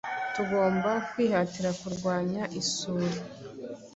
[0.33, 3.17] Tugomba kwihatira kurwanya isuri